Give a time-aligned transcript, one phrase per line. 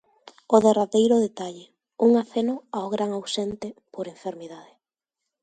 [0.55, 1.65] O derradeiro detalle:
[2.05, 4.73] un aceno ao gran ausente por enfermidade.